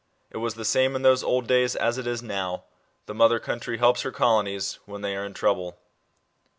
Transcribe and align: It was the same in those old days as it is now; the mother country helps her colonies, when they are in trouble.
It 0.31 0.37
was 0.37 0.55
the 0.55 0.65
same 0.65 0.95
in 0.95 1.03
those 1.03 1.23
old 1.23 1.45
days 1.45 1.75
as 1.75 1.99
it 1.99 2.07
is 2.07 2.23
now; 2.23 2.63
the 3.05 3.13
mother 3.13 3.37
country 3.39 3.77
helps 3.77 4.01
her 4.01 4.09
colonies, 4.11 4.79
when 4.87 5.01
they 5.01 5.15
are 5.15 5.25
in 5.25 5.35
trouble. 5.35 5.77